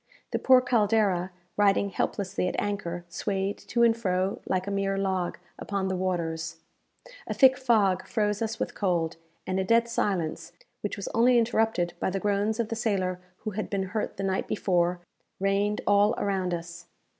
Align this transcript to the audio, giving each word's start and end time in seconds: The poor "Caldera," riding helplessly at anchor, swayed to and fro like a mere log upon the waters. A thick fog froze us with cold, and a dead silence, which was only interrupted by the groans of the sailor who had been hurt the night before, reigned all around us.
The 0.31 0.39
poor 0.39 0.61
"Caldera," 0.61 1.31
riding 1.57 1.91
helplessly 1.91 2.47
at 2.47 2.55
anchor, 2.57 3.05
swayed 3.07 3.59
to 3.59 3.83
and 3.83 3.95
fro 3.95 4.41
like 4.47 4.65
a 4.65 4.71
mere 4.71 4.97
log 4.97 5.37
upon 5.59 5.89
the 5.89 5.95
waters. 5.95 6.55
A 7.27 7.35
thick 7.35 7.55
fog 7.55 8.07
froze 8.07 8.41
us 8.41 8.57
with 8.59 8.73
cold, 8.73 9.17
and 9.45 9.59
a 9.59 9.63
dead 9.63 9.87
silence, 9.87 10.53
which 10.81 10.97
was 10.97 11.07
only 11.09 11.37
interrupted 11.37 11.93
by 11.99 12.09
the 12.09 12.19
groans 12.19 12.59
of 12.59 12.69
the 12.69 12.75
sailor 12.75 13.21
who 13.43 13.51
had 13.51 13.69
been 13.69 13.89
hurt 13.93 14.17
the 14.17 14.23
night 14.23 14.47
before, 14.47 15.01
reigned 15.39 15.81
all 15.85 16.15
around 16.17 16.51
us. 16.51 16.87